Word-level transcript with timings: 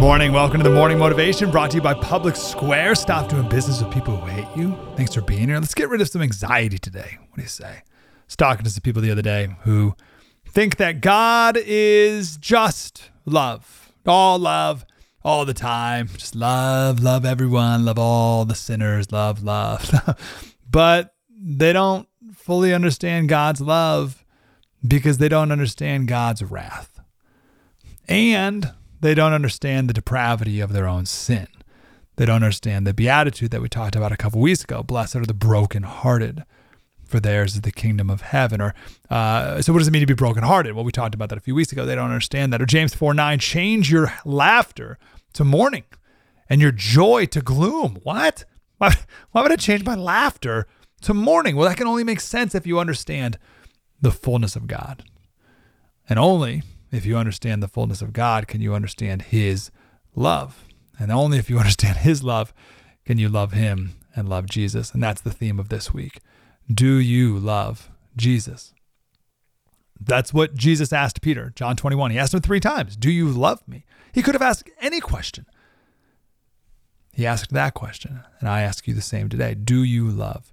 Morning, 0.00 0.32
welcome 0.32 0.60
to 0.60 0.64
the 0.64 0.74
morning 0.74 0.98
motivation 0.98 1.50
brought 1.50 1.72
to 1.72 1.76
you 1.76 1.82
by 1.82 1.92
Public 1.92 2.34
Square. 2.34 2.94
Stop 2.94 3.28
doing 3.28 3.46
business 3.50 3.82
with 3.82 3.92
people 3.92 4.16
who 4.16 4.26
hate 4.30 4.48
you. 4.56 4.74
Thanks 4.96 5.14
for 5.14 5.20
being 5.20 5.48
here. 5.48 5.58
Let's 5.58 5.74
get 5.74 5.90
rid 5.90 6.00
of 6.00 6.08
some 6.08 6.22
anxiety 6.22 6.78
today. 6.78 7.18
What 7.28 7.36
do 7.36 7.42
you 7.42 7.48
say? 7.48 7.66
I 7.66 7.82
was 8.24 8.34
talking 8.34 8.64
to 8.64 8.70
some 8.70 8.80
people 8.80 9.02
the 9.02 9.10
other 9.10 9.20
day 9.20 9.54
who 9.64 9.94
think 10.48 10.78
that 10.78 11.02
God 11.02 11.58
is 11.58 12.38
just 12.38 13.10
love, 13.26 13.92
all 14.06 14.38
love, 14.38 14.86
all 15.22 15.44
the 15.44 15.52
time. 15.52 16.08
Just 16.16 16.34
love, 16.34 17.00
love 17.00 17.26
everyone, 17.26 17.84
love 17.84 17.98
all 17.98 18.46
the 18.46 18.54
sinners, 18.54 19.12
love, 19.12 19.42
love. 19.42 20.16
but 20.70 21.14
they 21.30 21.74
don't 21.74 22.08
fully 22.32 22.72
understand 22.72 23.28
God's 23.28 23.60
love 23.60 24.24
because 24.82 25.18
they 25.18 25.28
don't 25.28 25.52
understand 25.52 26.08
God's 26.08 26.42
wrath. 26.42 27.02
And 28.08 28.72
they 29.00 29.14
don't 29.14 29.32
understand 29.32 29.88
the 29.88 29.94
depravity 29.94 30.60
of 30.60 30.72
their 30.72 30.86
own 30.86 31.06
sin. 31.06 31.48
They 32.16 32.26
don't 32.26 32.42
understand 32.42 32.86
the 32.86 32.92
beatitude 32.92 33.50
that 33.50 33.62
we 33.62 33.68
talked 33.68 33.96
about 33.96 34.12
a 34.12 34.16
couple 34.16 34.40
weeks 34.40 34.62
ago. 34.62 34.82
Blessed 34.82 35.16
are 35.16 35.26
the 35.26 35.32
brokenhearted, 35.32 36.44
for 37.02 37.18
theirs 37.18 37.54
is 37.54 37.62
the 37.62 37.72
kingdom 37.72 38.10
of 38.10 38.20
heaven. 38.20 38.60
Or 38.60 38.74
uh, 39.08 39.62
so, 39.62 39.72
what 39.72 39.78
does 39.78 39.88
it 39.88 39.92
mean 39.92 40.00
to 40.00 40.06
be 40.06 40.14
brokenhearted? 40.14 40.74
Well, 40.74 40.84
we 40.84 40.92
talked 40.92 41.14
about 41.14 41.30
that 41.30 41.38
a 41.38 41.40
few 41.40 41.54
weeks 41.54 41.72
ago. 41.72 41.86
They 41.86 41.94
don't 41.94 42.10
understand 42.10 42.52
that. 42.52 42.60
Or 42.60 42.66
James 42.66 42.94
four 42.94 43.14
nine, 43.14 43.38
change 43.38 43.90
your 43.90 44.12
laughter 44.26 44.98
to 45.32 45.44
mourning, 45.44 45.84
and 46.50 46.60
your 46.60 46.72
joy 46.72 47.24
to 47.26 47.40
gloom. 47.40 47.98
What? 48.02 48.44
Why, 48.76 48.94
why 49.30 49.42
would 49.42 49.52
I 49.52 49.56
change 49.56 49.84
my 49.84 49.94
laughter 49.94 50.66
to 51.02 51.14
mourning? 51.14 51.56
Well, 51.56 51.68
that 51.68 51.78
can 51.78 51.86
only 51.86 52.04
make 52.04 52.20
sense 52.20 52.54
if 52.54 52.66
you 52.66 52.78
understand 52.78 53.38
the 54.02 54.10
fullness 54.10 54.56
of 54.56 54.66
God, 54.66 55.04
and 56.06 56.18
only 56.18 56.62
if 56.92 57.06
you 57.06 57.16
understand 57.16 57.62
the 57.62 57.68
fullness 57.68 58.02
of 58.02 58.12
God, 58.12 58.48
can 58.48 58.60
you 58.60 58.74
understand 58.74 59.22
His 59.22 59.70
love? 60.14 60.64
And 60.98 61.10
only 61.10 61.38
if 61.38 61.48
you 61.48 61.58
understand 61.60 61.98
His 61.98 62.22
love 62.22 62.52
can 63.04 63.18
you 63.18 63.28
love 63.28 63.52
Him 63.52 63.96
and 64.14 64.28
love 64.28 64.46
Jesus. 64.46 64.92
And 64.92 65.02
that's 65.02 65.20
the 65.20 65.32
theme 65.32 65.58
of 65.58 65.68
this 65.68 65.92
week. 65.92 66.20
Do 66.72 66.96
you 66.96 67.38
love 67.38 67.90
Jesus? 68.16 68.74
That's 70.00 70.32
what 70.32 70.54
Jesus 70.54 70.92
asked 70.92 71.20
Peter, 71.20 71.52
John 71.54 71.76
21. 71.76 72.10
He 72.10 72.18
asked 72.18 72.32
him 72.32 72.40
three 72.40 72.60
times, 72.60 72.96
Do 72.96 73.10
you 73.10 73.28
love 73.28 73.66
me? 73.68 73.84
He 74.12 74.22
could 74.22 74.34
have 74.34 74.42
asked 74.42 74.70
any 74.80 75.00
question. 75.00 75.46
He 77.12 77.26
asked 77.26 77.52
that 77.52 77.74
question, 77.74 78.22
and 78.38 78.48
I 78.48 78.62
ask 78.62 78.86
you 78.86 78.94
the 78.94 79.02
same 79.02 79.28
today. 79.28 79.54
Do 79.54 79.82
you 79.82 80.08
love 80.08 80.52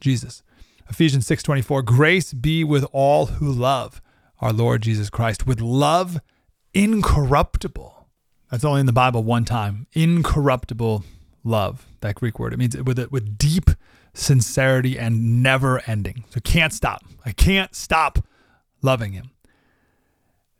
Jesus? 0.00 0.42
Ephesians 0.90 1.26
6:24 1.26 1.84
Grace 1.84 2.32
be 2.32 2.64
with 2.64 2.84
all 2.92 3.26
who 3.26 3.50
love 3.50 4.02
our 4.40 4.52
Lord 4.52 4.82
Jesus 4.82 5.10
Christ 5.10 5.46
with 5.46 5.60
love 5.60 6.20
incorruptible. 6.74 8.08
That's 8.50 8.64
only 8.64 8.80
in 8.80 8.86
the 8.86 8.92
Bible 8.92 9.24
one 9.24 9.44
time. 9.44 9.86
Incorruptible 9.92 11.04
love, 11.42 11.86
that 12.00 12.16
Greek 12.16 12.38
word. 12.38 12.52
It 12.52 12.58
means 12.58 12.76
with 12.76 12.98
with 13.10 13.38
deep 13.38 13.70
sincerity 14.14 14.98
and 14.98 15.42
never 15.42 15.82
ending. 15.86 16.24
So 16.30 16.40
can't 16.40 16.72
stop. 16.72 17.02
I 17.24 17.32
can't 17.32 17.74
stop 17.74 18.18
loving 18.82 19.12
him. 19.12 19.30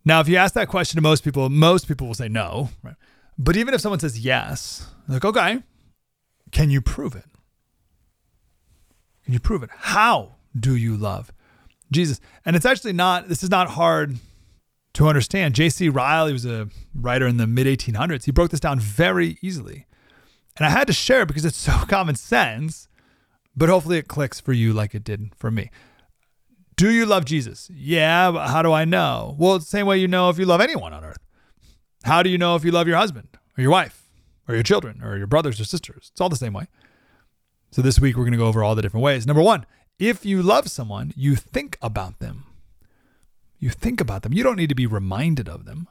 Now, 0.04 0.20
if 0.20 0.28
you 0.28 0.36
ask 0.36 0.54
that 0.54 0.68
question 0.68 0.96
to 0.96 1.02
most 1.02 1.24
people, 1.24 1.48
most 1.48 1.88
people 1.88 2.06
will 2.06 2.14
say 2.14 2.28
no. 2.28 2.70
Right? 2.82 2.94
But 3.38 3.56
even 3.56 3.74
if 3.74 3.80
someone 3.80 4.00
says 4.00 4.18
yes, 4.18 4.86
like, 5.08 5.24
okay, 5.24 5.62
can 6.52 6.70
you 6.70 6.80
prove 6.80 7.14
it? 7.14 7.24
Can 9.24 9.32
you 9.32 9.40
prove 9.40 9.62
it? 9.62 9.70
How 9.72 10.36
do 10.58 10.76
you 10.76 10.96
love 10.96 11.32
Jesus. 11.90 12.20
And 12.44 12.56
it's 12.56 12.66
actually 12.66 12.92
not, 12.92 13.28
this 13.28 13.42
is 13.42 13.50
not 13.50 13.70
hard 13.70 14.16
to 14.94 15.08
understand. 15.08 15.54
J.C. 15.54 15.88
Ryle 15.88 16.26
he 16.26 16.32
was 16.32 16.46
a 16.46 16.68
writer 16.94 17.26
in 17.26 17.36
the 17.36 17.46
mid 17.46 17.66
1800s. 17.66 18.24
He 18.24 18.32
broke 18.32 18.50
this 18.50 18.60
down 18.60 18.80
very 18.80 19.38
easily. 19.42 19.86
And 20.56 20.64
I 20.64 20.70
had 20.70 20.86
to 20.86 20.92
share 20.92 21.22
it 21.22 21.28
because 21.28 21.44
it's 21.44 21.56
so 21.56 21.72
common 21.88 22.14
sense, 22.14 22.88
but 23.54 23.68
hopefully 23.68 23.98
it 23.98 24.08
clicks 24.08 24.40
for 24.40 24.52
you 24.52 24.72
like 24.72 24.94
it 24.94 25.04
did 25.04 25.34
for 25.36 25.50
me. 25.50 25.70
Do 26.76 26.90
you 26.90 27.06
love 27.06 27.24
Jesus? 27.24 27.70
Yeah, 27.72 28.30
but 28.30 28.48
how 28.48 28.62
do 28.62 28.72
I 28.72 28.84
know? 28.84 29.34
Well, 29.38 29.56
it's 29.56 29.64
the 29.64 29.70
same 29.70 29.86
way 29.86 29.98
you 29.98 30.08
know 30.08 30.28
if 30.28 30.38
you 30.38 30.44
love 30.44 30.60
anyone 30.60 30.92
on 30.92 31.04
earth. 31.04 31.18
How 32.04 32.22
do 32.22 32.28
you 32.30 32.38
know 32.38 32.54
if 32.54 32.64
you 32.64 32.70
love 32.70 32.86
your 32.86 32.98
husband 32.98 33.28
or 33.56 33.62
your 33.62 33.70
wife 33.70 34.02
or 34.46 34.54
your 34.54 34.62
children 34.62 35.02
or 35.02 35.16
your 35.16 35.26
brothers 35.26 35.58
or 35.58 35.64
sisters? 35.64 36.10
It's 36.12 36.20
all 36.20 36.28
the 36.28 36.36
same 36.36 36.52
way. 36.52 36.66
So 37.70 37.82
this 37.82 37.98
week 37.98 38.16
we're 38.16 38.24
going 38.24 38.32
to 38.32 38.38
go 38.38 38.46
over 38.46 38.62
all 38.62 38.74
the 38.74 38.82
different 38.82 39.04
ways. 39.04 39.26
Number 39.26 39.42
one, 39.42 39.66
if 39.98 40.24
you 40.24 40.42
love 40.42 40.68
someone, 40.68 41.12
you 41.16 41.36
think 41.36 41.78
about 41.80 42.18
them. 42.18 42.44
You 43.58 43.70
think 43.70 44.00
about 44.00 44.22
them. 44.22 44.32
You 44.32 44.42
don't 44.42 44.56
need 44.56 44.68
to 44.68 44.74
be 44.74 44.86
reminded 44.86 45.48
of 45.48 45.64
them. 45.64 45.88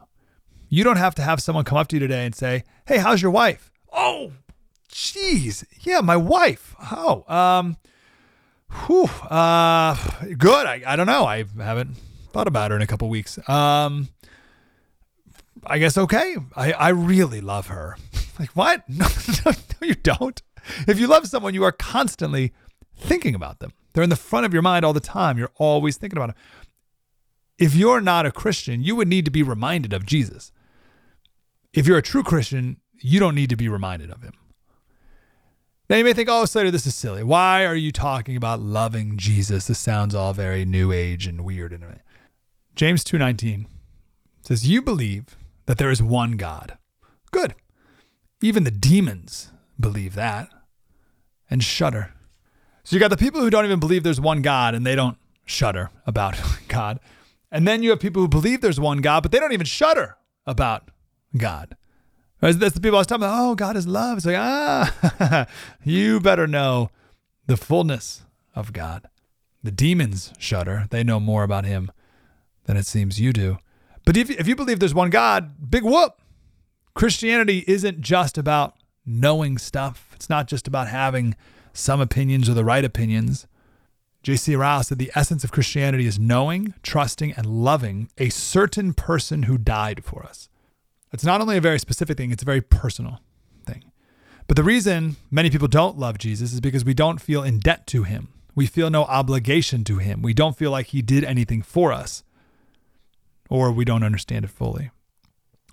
You 0.69 0.83
don't 0.83 0.97
have 0.97 1.15
to 1.15 1.21
have 1.21 1.41
someone 1.41 1.65
come 1.65 1.77
up 1.77 1.87
to 1.89 1.95
you 1.95 1.99
today 1.99 2.25
and 2.25 2.35
say, 2.35 2.63
"Hey, 2.85 2.97
how's 2.97 3.21
your 3.21 3.31
wife?" 3.31 3.71
"Oh, 3.91 4.33
jeez. 4.91 5.65
Yeah, 5.81 6.01
my 6.01 6.17
wife. 6.17 6.75
Oh, 6.91 7.23
um 7.33 7.77
whew, 8.85 9.05
uh 9.29 9.95
good. 10.37 10.65
I, 10.65 10.81
I 10.85 10.95
don't 10.95 11.07
know. 11.07 11.25
I 11.25 11.45
haven't 11.57 11.95
thought 12.31 12.47
about 12.47 12.71
her 12.71 12.77
in 12.77 12.81
a 12.83 12.87
couple 12.87 13.09
weeks. 13.09 13.37
Um 13.49 14.09
I 15.65 15.79
guess 15.79 15.97
okay. 15.97 16.35
I, 16.55 16.73
I 16.73 16.89
really 16.89 17.41
love 17.41 17.67
her. 17.67 17.97
like 18.39 18.49
what? 18.51 18.83
No, 18.89 19.07
no, 19.45 19.51
no, 19.81 19.87
you 19.87 19.95
don't. 19.95 20.41
If 20.87 20.99
you 20.99 21.07
love 21.07 21.27
someone, 21.27 21.53
you 21.53 21.63
are 21.63 21.71
constantly 21.71 22.53
thinking 22.95 23.35
about 23.35 23.59
them. 23.59 23.73
They're 23.95 24.03
in 24.03 24.09
the 24.09 24.17
front 24.17 24.45
of 24.45 24.51
your 24.51 24.61
mind 24.61 24.83
all 24.83 24.91
the 24.91 24.99
time. 24.99 25.37
You're 25.37 25.53
always 25.55 25.95
thinking 25.95 26.17
about 26.17 26.27
them. 26.27 26.43
If 27.57 27.75
you're 27.75 28.01
not 28.01 28.25
a 28.25 28.31
Christian, 28.31 28.83
you 28.83 28.93
would 28.97 29.07
need 29.07 29.23
to 29.23 29.31
be 29.31 29.41
reminded 29.41 29.93
of 29.93 30.05
Jesus. 30.05 30.51
If 31.73 31.87
you're 31.87 31.97
a 31.97 32.01
true 32.01 32.21
Christian, 32.21 32.81
you 33.01 33.21
don't 33.21 33.35
need 33.35 33.49
to 33.51 33.55
be 33.55 33.69
reminded 33.69 34.11
of 34.11 34.21
him. 34.21 34.33
Now 35.89 35.95
you 35.95 36.03
may 36.03 36.11
think, 36.11 36.27
oh, 36.29 36.43
Slater, 36.43 36.71
this 36.71 36.85
is 36.85 36.93
silly. 36.93 37.23
Why 37.23 37.65
are 37.65 37.75
you 37.75 37.93
talking 37.93 38.35
about 38.35 38.59
loving 38.59 39.15
Jesus? 39.15 39.67
This 39.67 39.79
sounds 39.79 40.13
all 40.13 40.33
very 40.33 40.65
new 40.65 40.91
age 40.91 41.25
and 41.25 41.45
weird. 41.45 41.71
James 42.75 43.05
2.19 43.05 43.65
says, 44.41 44.67
you 44.67 44.81
believe 44.81 45.37
that 45.67 45.77
there 45.77 45.89
is 45.89 46.03
one 46.03 46.33
God. 46.33 46.77
Good. 47.31 47.55
Even 48.41 48.65
the 48.65 48.71
demons 48.71 49.53
believe 49.79 50.15
that 50.15 50.49
and 51.49 51.63
shudder. 51.63 52.14
So 52.85 52.95
you 52.95 52.99
got 52.99 53.09
the 53.09 53.17
people 53.17 53.41
who 53.41 53.49
don't 53.49 53.65
even 53.65 53.79
believe 53.79 54.03
there's 54.03 54.21
one 54.21 54.43
God 54.43 54.75
and 54.75 54.85
they 54.85 54.95
don't 54.95 55.17
shudder 55.43 55.89
about 56.05 56.39
God. 56.67 56.99
And 57.51 57.67
then 57.67 57.81
you 57.81 57.89
have 57.89 57.99
people 57.99 58.21
who 58.21 58.27
believe 58.27 58.61
there's 58.61 58.79
one 58.79 58.99
God, 58.99 59.23
but 59.23 59.31
they 59.31 59.39
don't 59.39 59.53
even 59.53 59.65
shudder 59.65 60.17
about 60.45 60.91
God. 61.35 61.75
That's 62.41 62.75
the 62.75 62.81
people 62.81 62.97
I 62.97 62.99
was 62.99 63.07
talking 63.07 63.23
about. 63.23 63.39
Oh, 63.39 63.55
God 63.55 63.75
is 63.75 63.87
love. 63.87 64.17
It's 64.17 64.25
like, 64.27 64.37
ah, 64.37 65.47
you 65.83 66.19
better 66.19 66.45
know 66.45 66.91
the 67.47 67.57
fullness 67.57 68.21
of 68.53 68.71
God. 68.71 69.07
The 69.63 69.71
demons 69.71 70.31
shudder. 70.37 70.85
They 70.91 71.03
know 71.03 71.19
more 71.19 71.43
about 71.43 71.65
him 71.65 71.91
than 72.65 72.77
it 72.77 72.85
seems 72.85 73.19
you 73.19 73.33
do. 73.33 73.57
But 74.05 74.15
if, 74.15 74.29
if 74.29 74.47
you 74.47 74.55
believe 74.55 74.79
there's 74.79 74.93
one 74.93 75.09
God, 75.09 75.71
big 75.71 75.83
whoop. 75.83 76.21
Christianity 76.93 77.63
isn't 77.67 78.01
just 78.01 78.37
about 78.37 78.75
knowing 79.07 79.57
stuff. 79.57 80.11
It's 80.13 80.29
not 80.29 80.47
just 80.47 80.67
about 80.67 80.87
having 80.87 81.35
some 81.75 81.99
opinions 81.99 82.47
are 82.47 82.53
the 82.53 82.63
right 82.63 82.85
opinions. 82.85 83.47
J.C. 84.23 84.55
Ryle 84.55 84.81
said 84.81 84.97
the 84.97 85.11
essence 85.13 85.43
of 85.43 85.51
Christianity 85.51 86.07
is 86.07 86.17
knowing, 86.17 86.73
trusting, 86.81 87.33
and 87.33 87.45
loving 87.45 88.09
a 88.17 88.29
certain 88.29 88.93
person 88.93 89.43
who 89.43 89.57
died 89.57 90.03
for 90.03 90.23
us. 90.23 90.49
It's 91.11 91.25
not 91.25 91.41
only 91.41 91.57
a 91.57 91.61
very 91.61 91.77
specific 91.77 92.17
thing, 92.17 92.31
it's 92.31 92.41
a 92.41 92.45
very 92.45 92.61
personal 92.61 93.19
thing. 93.65 93.83
But 94.47 94.55
the 94.55 94.63
reason 94.63 95.17
many 95.29 95.49
people 95.49 95.67
don't 95.67 95.97
love 95.97 96.17
Jesus 96.17 96.53
is 96.53 96.61
because 96.61 96.85
we 96.85 96.93
don't 96.93 97.21
feel 97.21 97.43
in 97.43 97.59
debt 97.59 97.85
to 97.87 98.03
him. 98.03 98.29
We 98.55 98.67
feel 98.67 98.89
no 98.89 99.03
obligation 99.03 99.83
to 99.83 99.97
him. 99.97 100.21
We 100.21 100.33
don't 100.33 100.57
feel 100.57 100.71
like 100.71 100.87
he 100.87 101.01
did 101.01 101.25
anything 101.25 101.61
for 101.61 101.91
us, 101.91 102.23
or 103.49 103.71
we 103.71 103.83
don't 103.83 104.03
understand 104.03 104.45
it 104.45 104.51
fully. 104.51 104.91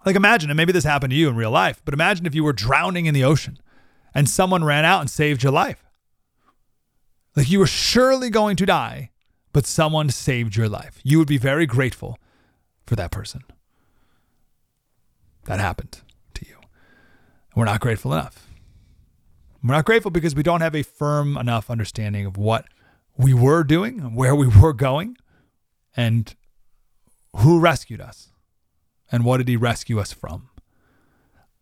Like, 0.05 0.17
imagine, 0.17 0.51
and 0.51 0.57
maybe 0.57 0.73
this 0.73 0.85
happened 0.85 1.13
to 1.13 1.17
you 1.17 1.29
in 1.29 1.37
real 1.37 1.53
life, 1.53 1.81
but 1.85 1.95
imagine 1.95 2.27
if 2.27 2.35
you 2.35 2.43
were 2.43 2.53
drowning 2.53 3.07
in 3.07 3.15
the 3.15 3.23
ocean 3.23 3.59
and 4.15 4.29
someone 4.29 4.65
ran 4.65 4.85
out 4.85 5.01
and 5.01 5.09
saved 5.09 5.43
your 5.43 5.53
life. 5.53 5.82
Like, 7.35 7.51
you 7.51 7.59
were 7.59 7.67
surely 7.67 8.31
going 8.31 8.57
to 8.57 8.67
die, 8.67 9.11
but 9.53 9.67
someone 9.67 10.11
saved 10.11 10.57
your 10.57 10.69
life. 10.69 11.01
You 11.03 11.19
would 11.19 11.29
be 11.29 11.39
very 11.39 11.67
grateful 11.67 12.19
for 12.87 12.97
that 12.97 13.11
person. 13.11 13.43
That 15.45 15.61
happened 15.61 16.03
to 16.35 16.47
you. 16.47 16.57
We're 17.57 17.65
not 17.65 17.81
grateful 17.81 18.13
enough. 18.13 18.49
We're 19.63 19.75
not 19.75 19.85
grateful 19.85 20.11
because 20.11 20.35
we 20.35 20.43
don't 20.43 20.61
have 20.61 20.75
a 20.75 20.83
firm 20.83 21.37
enough 21.37 21.71
understanding 21.71 22.27
of 22.27 22.37
what 22.37 22.67
we 23.17 23.33
were 23.33 23.63
doing, 23.65 24.15
where 24.15 24.35
we 24.35 24.47
were 24.47 24.73
going, 24.73 25.17
and 25.97 26.35
who 27.37 27.61
rescued 27.61 28.01
us 28.01 28.33
and 29.11 29.25
what 29.25 29.39
did 29.39 29.49
he 29.49 29.57
rescue 29.57 30.01
us 30.01 30.13
from. 30.13 30.49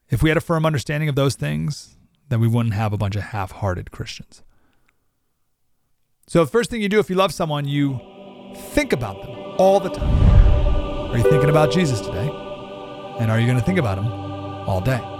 If 0.09 0.23
we 0.23 0.31
had 0.31 0.37
a 0.37 0.41
firm 0.41 0.67
understanding 0.67 1.09
of 1.09 1.15
those 1.15 1.35
things, 1.35 1.97
then 2.29 2.41
we 2.41 2.49
wouldn't 2.49 2.75
have 2.75 2.93
a 2.93 2.99
bunch 2.99 3.17
of 3.17 3.23
half 3.23 3.53
hearted 3.53 3.91
Christians. 3.91 4.43
So, 6.31 6.45
the 6.45 6.51
first 6.53 6.71
thing 6.71 6.81
you 6.81 6.89
do 6.89 7.01
if 7.01 7.11
you 7.11 7.17
love 7.17 7.35
someone, 7.35 7.67
you 7.67 7.99
think 8.55 8.93
about 8.93 9.21
them 9.21 9.33
all 9.59 9.81
the 9.81 9.89
time. 9.89 11.11
Are 11.11 11.17
you 11.17 11.25
thinking 11.25 11.51
about 11.51 11.73
Jesus 11.73 12.01
today? 12.01 12.31
And 13.19 13.33
are 13.33 13.41
you 13.41 13.49
going 13.49 13.59
to 13.59 13.65
think 13.65 13.81
about 13.81 13.99
him 13.99 14.07
all 14.07 14.81
day? 14.81 15.20